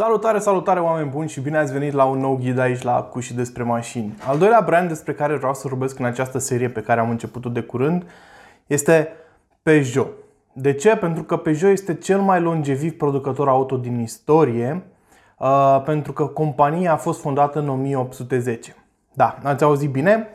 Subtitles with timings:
[0.00, 3.20] Salutare, salutare oameni buni și bine ați venit la un nou ghid aici la Cu
[3.20, 4.14] și despre mașini.
[4.26, 7.48] Al doilea brand despre care vreau să vorbesc în această serie pe care am început-o
[7.48, 8.06] de curând
[8.66, 9.08] este
[9.62, 10.08] Peugeot.
[10.52, 10.96] De ce?
[10.96, 14.82] Pentru că Peugeot este cel mai longeviv producător auto din istorie,
[15.38, 18.76] uh, pentru că compania a fost fondată în 1810.
[19.12, 20.28] Da, ați auzit bine?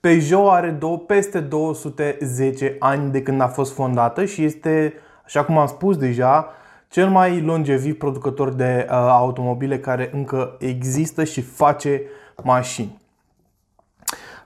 [0.00, 4.94] Peugeot are două, peste 210 ani de când a fost fondată și este,
[5.24, 6.52] așa cum am spus deja,
[6.92, 12.02] cel mai longeviv producător de uh, automobile care încă există și face
[12.42, 13.00] mașini.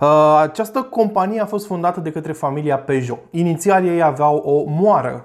[0.00, 3.18] Uh, această companie a fost fondată de către familia Peugeot.
[3.30, 5.24] Inițial ei aveau o moară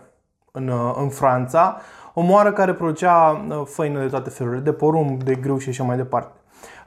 [0.51, 1.77] în, uh, în Franța,
[2.13, 5.83] o moară care producea uh, făină de toate felurile, de porumb, de grâu și așa
[5.83, 6.31] mai departe.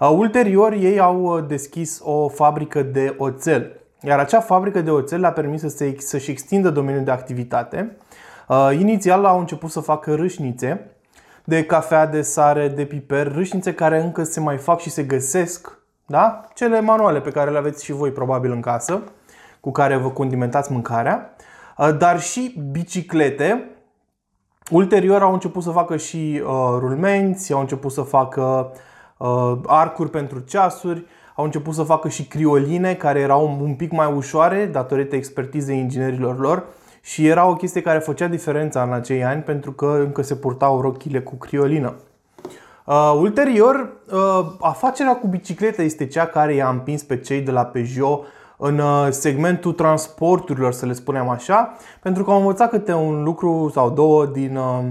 [0.00, 5.20] Uh, ulterior ei au uh, deschis o fabrică de oțel, iar acea fabrică de oțel
[5.20, 8.33] le-a permis să se, să-și extindă domeniul de activitate Uh,
[8.72, 10.94] inițial au început să facă râșnițe
[11.44, 15.78] de cafea, de sare, de piper, râșnițe care încă se mai fac și se găsesc,
[16.06, 16.40] da?
[16.54, 19.02] Cele manuale pe care le aveți și voi probabil în casă,
[19.60, 21.36] cu care vă condimentați mâncarea,
[21.78, 23.68] uh, dar și biciclete.
[24.70, 28.72] Ulterior au început să facă și uh, rulmenți, au început să facă
[29.16, 34.12] uh, arcuri pentru ceasuri, au început să facă și crioline care erau un pic mai
[34.12, 36.64] ușoare datorită expertizei inginerilor lor
[37.04, 40.80] și era o chestie care făcea diferența în acei ani pentru că încă se purtau
[40.80, 41.94] rochile cu criolină.
[42.84, 47.64] Uh, ulterior, uh, afacerea cu bicicleta este cea care i-a împins pe cei de la
[47.64, 48.24] Peugeot
[48.56, 53.70] în uh, segmentul transporturilor, să le spunem așa, pentru că au învățat câte un lucru
[53.74, 54.84] sau două din, uh,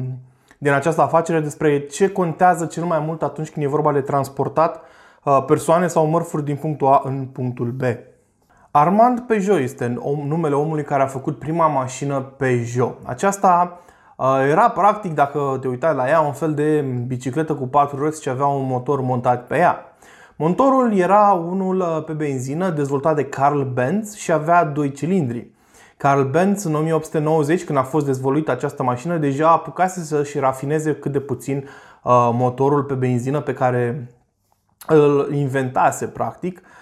[0.58, 4.82] din această afacere despre ce contează cel mai mult atunci când e vorba de transportat
[5.24, 7.82] uh, persoane sau mărfuri din punctul A în punctul B.
[8.76, 12.98] Armand Peugeot este numele omului care a făcut prima mașină Peugeot.
[13.04, 13.80] Aceasta
[14.18, 18.22] uh, era practic, dacă te uitai la ea, un fel de bicicletă cu patru roți
[18.22, 19.96] ce avea un motor montat pe ea.
[20.36, 25.52] Motorul era unul uh, pe benzină dezvoltat de Carl Benz și avea doi cilindri.
[25.98, 31.12] Carl Benz în 1890, când a fost dezvoluită această mașină, deja apucase să-și rafineze cât
[31.12, 34.10] de puțin uh, motorul pe benzină pe care
[34.88, 36.82] îl inventase practic Uh,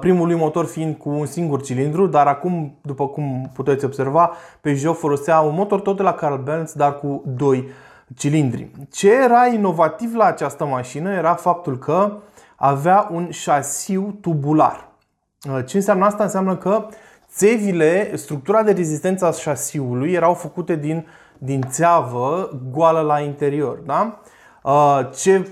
[0.00, 4.98] primul lui motor fiind cu un singur cilindru, dar acum, după cum puteți observa, Peugeot
[4.98, 7.68] folosea un motor tot de la Carl Benz, dar cu doi
[8.16, 8.70] cilindri.
[8.90, 12.16] Ce era inovativ la această mașină era faptul că
[12.56, 14.88] avea un șasiu tubular.
[15.50, 16.22] Uh, ce înseamnă asta?
[16.22, 16.86] Înseamnă că
[17.30, 21.06] țevile, structura de rezistență a șasiului erau făcute din,
[21.38, 23.78] din țeavă goală la interior.
[23.78, 24.20] Da?
[24.62, 25.48] Uh, ce,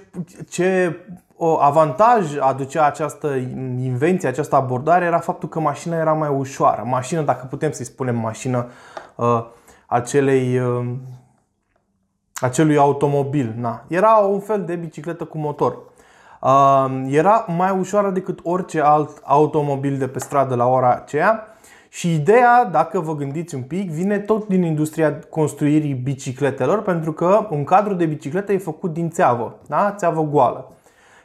[0.48, 0.96] ce
[1.36, 3.34] o avantaj aducea această
[3.80, 6.82] invenție, această abordare era faptul că mașina era mai ușoară.
[6.86, 8.66] Mașină, dacă putem să-i spunem mașină
[9.14, 9.44] uh,
[9.86, 10.86] acelei, uh,
[12.34, 13.54] acelui automobil.
[13.58, 13.84] Na.
[13.88, 15.78] Era un fel de bicicletă cu motor.
[16.40, 21.46] Uh, era mai ușoară decât orice alt automobil de pe stradă la ora aceea.
[21.88, 27.46] Și ideea, dacă vă gândiți un pic, vine tot din industria construirii bicicletelor, pentru că
[27.50, 29.94] un cadru de bicicletă e făcut din țeavă, da?
[29.96, 30.75] țeavă goală.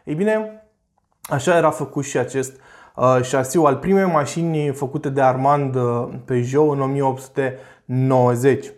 [0.04, 0.64] Ei bine,
[1.22, 2.60] așa era făcut și acest
[2.96, 8.72] uh, șasiu al primei mașini făcute de Armand uh, Peugeot în 1890.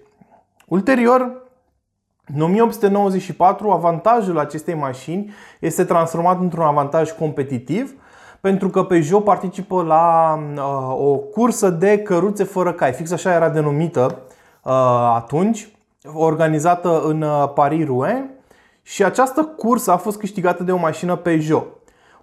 [0.68, 1.42] Ulterior,
[2.34, 7.96] în 1894, avantajul acestei mașini este transformat într-un avantaj competitiv
[8.44, 10.62] pentru că Peugeot participă la uh,
[11.08, 12.92] o cursă de căruțe fără cai.
[12.92, 14.20] Fix așa era denumită
[14.64, 14.72] uh,
[15.16, 15.70] atunci,
[16.14, 18.30] organizată în uh, Paris-Rouen
[18.84, 21.68] și această cursă a fost câștigată de o mașină Peugeot.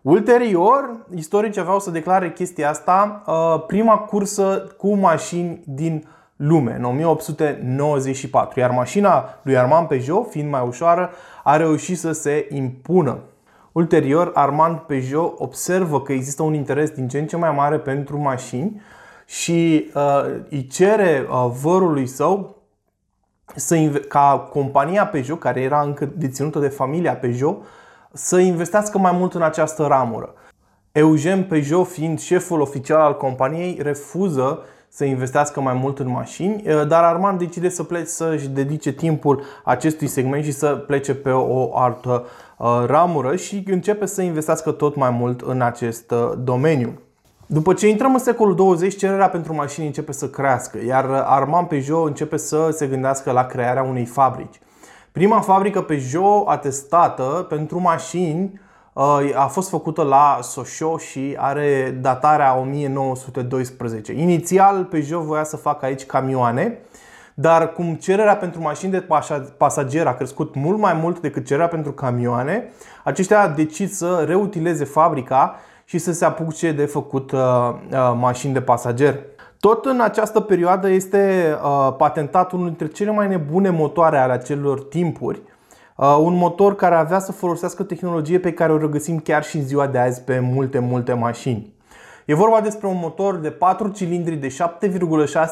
[0.02, 6.84] Ulterior, istoricii aveau să declare chestia asta uh, prima cursă cu mașini din lume, în
[6.84, 8.60] 1894.
[8.60, 11.10] Iar mașina lui Armand Peugeot, fiind mai ușoară,
[11.44, 13.18] a reușit să se impună.
[13.72, 18.18] Ulterior, Armand Peugeot observă că există un interes din ce în ce mai mare pentru
[18.18, 18.80] mașini
[19.26, 22.56] și uh, îi cere uh, vărului său
[23.54, 23.76] să,
[24.08, 27.56] ca compania Peugeot, care era încă deținută de familia Peugeot,
[28.12, 30.34] să investească mai mult în această ramură.
[30.92, 34.58] Eugen Peugeot, fiind șeful oficial al companiei, refuză
[34.88, 39.42] să investească mai mult în mașini, eh, dar Armand decide să plece, să-și dedice timpul
[39.64, 42.24] acestui segment și să plece pe o altă
[42.58, 46.98] eh, ramură și începe să investească tot mai mult în acest eh, domeniu.
[47.52, 52.06] După ce intrăm în secolul 20, cererea pentru mașini începe să crească, iar Armand Peugeot
[52.06, 54.60] începe să se gândească la crearea unei fabrici.
[55.12, 58.60] Prima fabrică Peugeot atestată pentru mașini
[58.92, 59.04] uh,
[59.34, 64.12] a fost făcută la Sochaux și are datarea 1912.
[64.12, 66.78] Inițial Peugeot voia să facă aici camioane,
[67.34, 69.06] dar cum cererea pentru mașini de
[69.56, 72.72] pasager a crescut mult mai mult decât cererea pentru camioane,
[73.04, 78.60] aceștia decid să reutileze fabrica și să se apuce de făcut uh, uh, mașini de
[78.60, 79.18] pasager.
[79.60, 84.82] Tot în această perioadă este uh, patentat unul dintre cele mai nebune motoare ale acelor
[84.82, 85.42] timpuri,
[85.96, 89.62] uh, un motor care avea să folosească tehnologie pe care o regăsim chiar și în
[89.62, 91.74] ziua de azi pe multe, multe mașini.
[92.24, 94.56] E vorba despre un motor de 4 cilindri de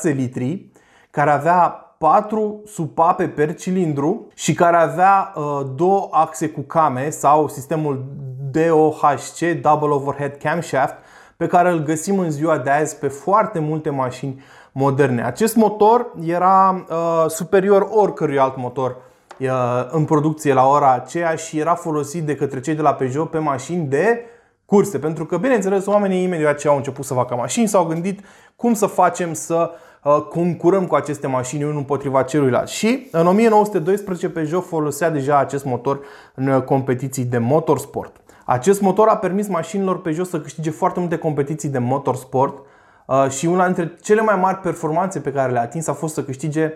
[0.09, 0.71] 7,6 litri
[1.11, 7.49] care avea 4 supape per cilindru și care avea uh, două axe cu came sau
[7.49, 8.05] sistemul
[8.51, 10.95] DOHC, Double Overhead Camshaft,
[11.37, 14.43] pe care îl găsim în ziua de azi pe foarte multe mașini
[14.73, 15.25] moderne.
[15.25, 18.97] Acest motor era uh, superior oricărui alt motor
[19.39, 19.49] uh,
[19.91, 23.39] în producție la ora aceea și era folosit de către cei de la Peugeot pe
[23.39, 24.25] mașini de
[24.65, 24.99] curse.
[24.99, 28.21] Pentru că, bineînțeles, oamenii imediat ce au început să facă mașini s-au gândit
[28.57, 29.71] cum să facem să
[30.03, 32.69] uh, concurăm cu aceste mașini unul împotriva celuilalt.
[32.69, 36.01] Și în 1912 Peugeot folosea deja acest motor
[36.35, 38.17] în uh, competiții de motorsport.
[38.51, 42.67] Acest motor a permis mașinilor Peugeot să câștige foarte multe competiții de motorsport
[43.07, 46.25] uh, și una dintre cele mai mari performanțe pe care le-a atins a fost să
[46.25, 46.73] câștige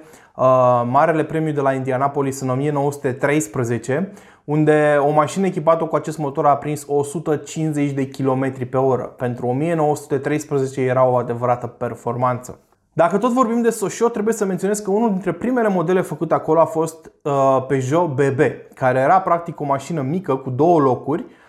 [0.86, 4.12] Marele Premiu de la Indianapolis în 1913
[4.44, 9.02] unde o mașină echipată cu acest motor a prins 150 de km pe oră.
[9.02, 12.58] Pentru 1913 era o adevărată performanță.
[12.92, 16.60] Dacă tot vorbim de Sochaux, trebuie să menționez că unul dintre primele modele făcute acolo
[16.60, 18.40] a fost uh, Peugeot BB,
[18.74, 21.40] care era practic o mașină mică cu două locuri, uh,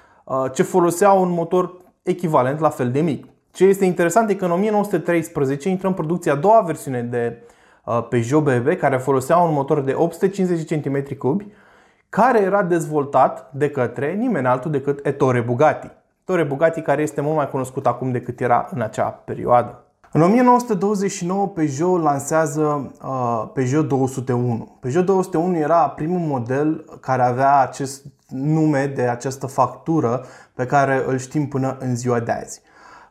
[0.54, 3.26] ce folosea un motor echivalent la fel de mic.
[3.52, 7.44] Ce este interesant e că în 1913 intră în producție a doua versiune de
[7.86, 11.46] uh, Peugeot BB, care folosea un motor de 850 cm3,
[12.10, 15.92] care era dezvoltat de către nimeni altul decât Ettore Bugatti.
[16.20, 19.84] Ettore Bugatti care este mult mai cunoscut acum decât era în acea perioadă.
[20.12, 24.78] În 1929 Peugeot lansează uh, Peugeot 201.
[24.80, 30.26] Peugeot 201 era primul model care avea acest nume de această factură
[30.56, 32.62] pe care îl știm până în ziua de azi.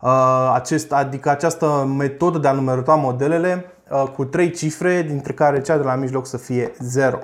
[0.00, 5.60] Uh, acest, adică această metodă de a numerota modelele uh, cu trei cifre, dintre care
[5.60, 7.18] cea de la mijloc să fie 0.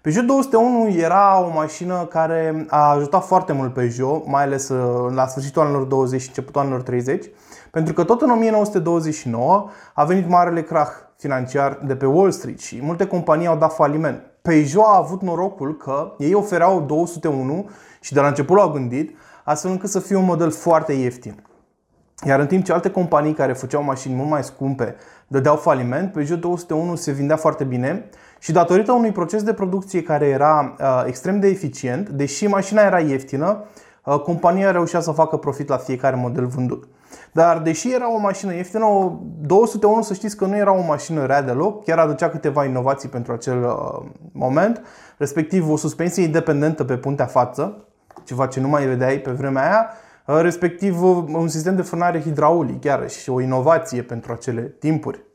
[0.00, 5.26] Peugeot 201 era o mașină care a ajutat foarte mult Peugeot, mai ales uh, la
[5.26, 7.26] sfârșitul anilor 20 și începutul anilor 30,
[7.70, 12.78] pentru că tot în 1929 a venit marele krach financiar de pe Wall Street și
[12.82, 14.22] multe companii au dat faliment.
[14.48, 19.70] Peugeot a avut norocul că ei ofereau 201 și de la început l-au gândit astfel
[19.70, 21.42] încât să fie un model foarte ieftin.
[22.26, 24.96] Iar în timp ce alte companii care făceau mașini mult mai scumpe
[25.26, 28.08] dădeau faliment, Peugeot 201 se vindea foarte bine
[28.38, 33.00] și datorită unui proces de producție care era uh, extrem de eficient, deși mașina era
[33.00, 33.64] ieftină,
[34.04, 36.88] uh, compania reușea să facă profit la fiecare model vândut.
[37.32, 41.42] Dar deși era o mașină ieftină, 201 să știți că nu era o mașină rea
[41.42, 44.82] deloc, chiar aducea câteva inovații pentru acel uh, moment,
[45.16, 47.84] respectiv o suspensie independentă pe puntea față,
[48.24, 49.90] ceva ce nu mai vedeai pe vremea aia,
[50.26, 55.26] uh, respectiv uh, un sistem de frânare hidraulic, chiar și o inovație pentru acele timpuri.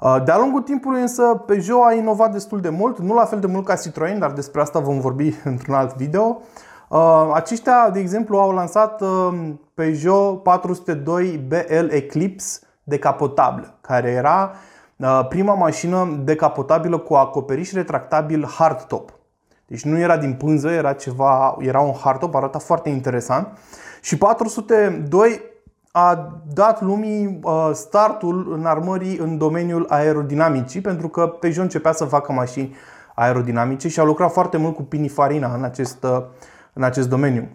[0.00, 3.46] Uh, de-a lungul timpului însă Peugeot a inovat destul de mult, nu la fel de
[3.46, 6.40] mult ca Citroën, dar despre asta vom vorbi într-un alt video.
[6.88, 14.52] Uh, aceștia, de exemplu, au lansat uh, Peugeot 402 BL Eclipse decapotabilă, care era
[15.28, 19.12] prima mașină decapotabilă cu acoperiș retractabil hardtop.
[19.66, 23.58] Deci nu era din pânză, era ceva, era un hardtop, arăta foarte interesant.
[24.00, 25.40] Și 402
[25.90, 32.04] a dat lumii uh, startul în armării în domeniul aerodinamicii, pentru că Peugeot începea să
[32.04, 32.74] facă mașini
[33.14, 36.22] aerodinamice și a lucrat foarte mult cu Pininfarina în acest, uh,
[36.74, 37.48] în acest domeniu.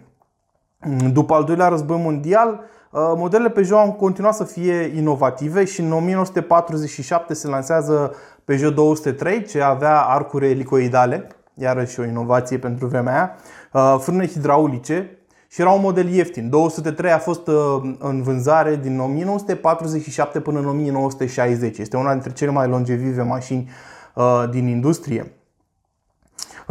[1.12, 5.92] După al doilea război mondial, uh, modelele Peugeot au continuat să fie inovative și în
[5.92, 13.38] 1947 se lansează Peugeot 203, ce avea arcuri elicoidale, iarăși o inovație pentru vremea
[13.72, 16.48] aia, frâne hidraulice, și era un model ieftin.
[16.48, 17.54] 203 a fost uh,
[17.98, 21.78] în vânzare din 1947 până în 1960.
[21.78, 23.70] Este una dintre cele mai longevive mașini
[24.14, 25.32] uh, din industrie.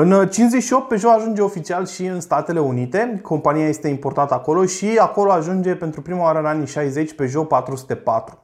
[0.02, 5.32] În 58 Peugeot ajunge oficial și în Statele Unite, compania este importată acolo și acolo
[5.32, 8.38] ajunge pentru prima oară în anii 60 Peugeot 404.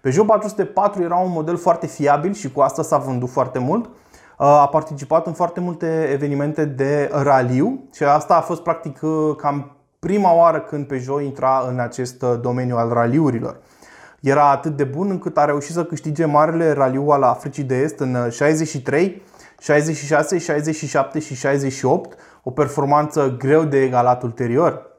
[0.00, 3.84] Peugeot 404 era un model foarte fiabil și cu asta s-a vândut foarte mult.
[3.84, 3.90] Uh,
[4.46, 8.98] a participat în foarte multe evenimente de raliu și asta a fost practic
[9.36, 13.60] cam prima oară când Peugeot intra în acest uh, domeniu al raliurilor.
[14.20, 17.98] Era atât de bun încât a reușit să câștige marele raliu al Africii de Est
[17.98, 19.22] în 63,
[19.64, 24.92] 66, 67 și 68, o performanță greu de egalat ulterior.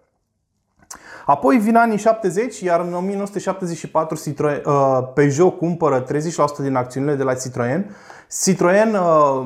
[1.26, 7.24] Apoi vin anii 70, iar în 1974 Citroen, uh, Peugeot cumpără 30% din acțiunile de
[7.24, 7.96] la Citroen.
[8.44, 9.46] Citroen, uh,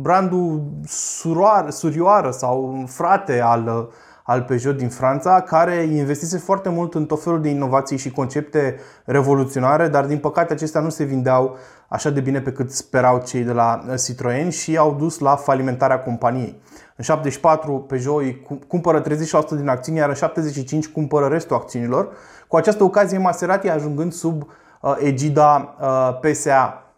[0.00, 3.86] brandul suroar, surioară sau frate al, uh,
[4.30, 8.76] al Peugeot din Franța, care investise foarte mult în tot felul de inovații și concepte
[9.04, 11.56] revoluționare, dar din păcate acestea nu se vindeau
[11.88, 16.00] așa de bine pe cât sperau cei de la Citroen și au dus la falimentarea
[16.00, 16.60] companiei.
[16.96, 19.06] În 74 Peugeot îi cumpără 30%
[19.56, 22.08] din acțiuni, iar în 75 cumpără restul acțiunilor.
[22.48, 24.46] Cu această ocazie Maserati ajungând sub
[24.80, 26.92] uh, egida uh, PSA.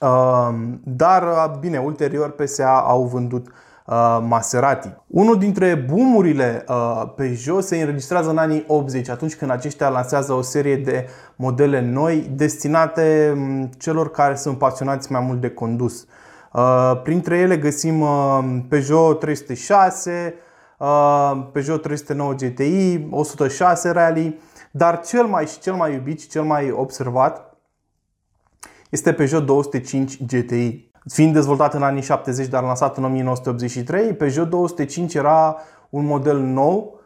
[0.00, 0.54] Uh,
[0.84, 3.48] dar, uh, bine, ulterior PSA au vândut
[3.86, 4.88] uh, Maserati.
[5.06, 10.42] Unul dintre bumurile uh, Peugeot se înregistrează în anii 80, atunci când aceștia lansează o
[10.42, 16.06] serie de modele noi destinate um, celor care sunt pasionați mai mult de condus.
[16.52, 18.38] Uh, printre ele găsim uh,
[18.68, 20.34] Peugeot 306,
[20.78, 24.38] uh, Peugeot 309 GTI, 106 Rally,
[24.70, 27.56] dar cel mai și cel mai iubit și cel mai observat
[28.90, 30.85] este Peugeot 205 GTI.
[31.08, 35.56] Fiind dezvoltat în anii 70, dar lansat în 1983, Peugeot 205 era
[35.90, 37.00] un model nou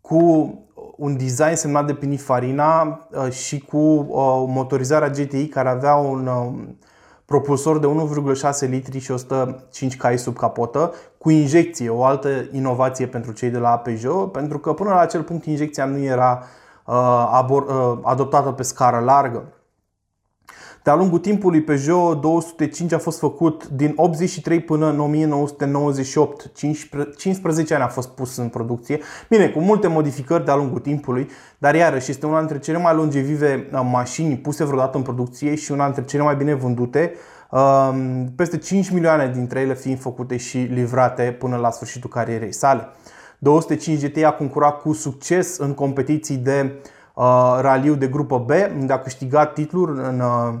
[0.00, 0.52] cu
[0.96, 3.00] un design semnat de Pininfarina
[3.30, 4.06] și cu
[4.48, 6.28] motorizarea GTI care avea un
[7.28, 7.86] propulsor de
[8.64, 13.58] 1,6 litri și 105 cai sub capotă, cu injecție, o altă inovație pentru cei de
[13.58, 16.42] la Peugeot, pentru că până la acel punct injecția nu era
[16.84, 19.52] uh, uh, adoptată pe scară largă.
[20.88, 26.50] De-a lungul timpului, Peugeot 205 a fost făcut din 83 până în 1998.
[27.16, 29.00] 15 ani a fost pus în producție.
[29.28, 31.28] Bine, cu multe modificări de-a lungul timpului,
[31.58, 35.72] dar iarăși este una dintre cele mai longevive uh, mașini puse vreodată în producție și
[35.72, 37.12] una dintre cele mai bine vândute.
[37.50, 42.88] Um, peste 5 milioane dintre ele fiind făcute și livrate până la sfârșitul carierei sale.
[43.38, 46.72] 205 GT a concurat cu succes în competiții de
[47.14, 50.54] uh, raliu de grupă B, unde a câștigat titluri în uh,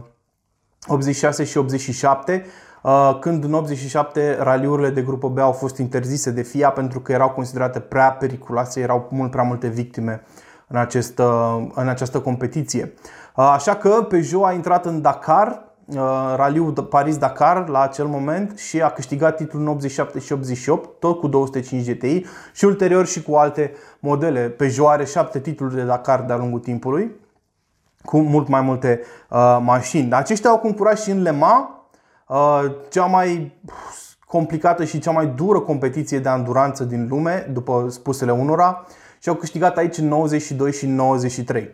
[0.88, 2.46] 86 și 87,
[2.82, 7.12] uh, când în 87 raliurile de grupă B au fost interzise de FIA pentru că
[7.12, 10.22] erau considerate prea periculoase, erau mult prea multe victime
[10.66, 12.92] în această, în această competiție.
[13.36, 15.96] Uh, așa că Peugeot a intrat în Dakar, uh,
[16.36, 21.28] raliul Paris-Dakar la acel moment și a câștigat titlul în 87 și 88, tot cu
[21.28, 24.40] 205 GTI și ulterior și cu alte modele.
[24.40, 27.10] Peugeot are 7 titluri de Dakar de-a lungul timpului
[28.04, 29.00] cu mult mai multe
[29.30, 30.12] uh, mașini.
[30.12, 31.64] Aceștia au concurat și în Le Mans,
[32.28, 33.58] uh, cea mai
[34.26, 38.86] complicată și cea mai dură competiție de anduranță din lume, după spusele unora,
[39.18, 41.70] și au câștigat aici în 92 și în 93.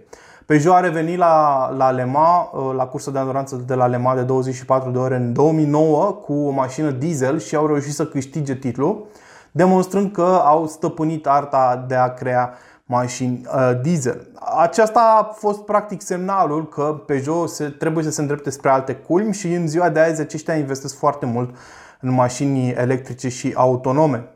[0.47, 3.97] Peugeot a revenit la, la Le Mans, uh, la cursa de anduranță de la Le
[3.97, 8.07] Mans de 24 de ore în 2009 cu o mașină diesel și au reușit să
[8.07, 9.07] câștige titlul,
[9.51, 12.55] demonstrând că au stăpânit arta de a crea
[12.85, 14.29] mașini uh, diesel.
[14.59, 19.35] Aceasta a fost practic semnalul că Peugeot se, trebuie să se îndrepte spre alte culmi
[19.35, 21.57] și în ziua de azi aceștia investesc foarte mult
[22.01, 24.29] în mașini electrice și autonome.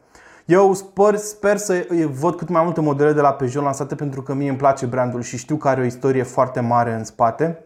[0.45, 1.87] Eu sper, sper să
[2.21, 5.23] văd cât mai multe modele de la Peugeot lansate pentru că mie îmi place brandul
[5.23, 7.63] și știu că are o istorie foarte mare în spate.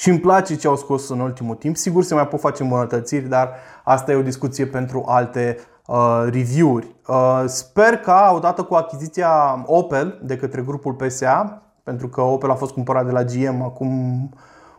[0.00, 1.76] Și îmi place ce au scos în ultimul timp.
[1.76, 3.50] Sigur se mai pot face îmbunătățiri, dar
[3.84, 5.56] asta e o discuție pentru alte
[5.90, 6.94] Uh, review-uri.
[7.06, 12.54] Uh, sper ca, odată cu achiziția Opel de către grupul PSA, pentru că Opel a
[12.54, 13.90] fost cumpărat de la GM acum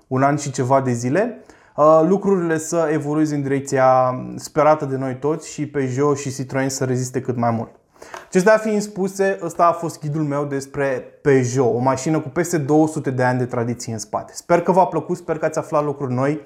[0.08, 1.44] un an și ceva de zile,
[1.76, 6.86] uh, lucrurile să evolueze în direcția sperată de noi toți și Peugeot și Citroën să
[6.86, 7.81] reziste cât mai mult.
[8.28, 10.86] Acestea fiind spuse, ăsta a fost ghidul meu despre
[11.22, 14.34] Peugeot, o mașină cu peste 200 de ani de tradiție în spate.
[14.36, 16.42] Sper că v-a plăcut, sper că ați aflat lucruri noi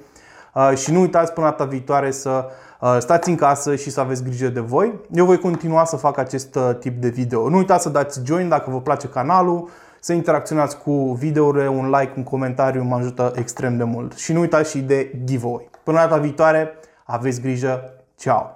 [0.76, 2.50] și nu uitați până data viitoare să
[2.86, 4.94] Uh, stați în casă și să aveți grijă de voi.
[5.12, 7.50] Eu voi continua să fac acest uh, tip de video.
[7.50, 9.70] Nu uitați să dați join dacă vă place canalul,
[10.00, 14.14] să interacționați cu videourile, un like, un comentariu mă ajută extrem de mult.
[14.18, 15.70] Și nu uitați și de giveaway.
[15.84, 16.72] Până data viitoare,
[17.06, 18.55] aveți grijă, ceau!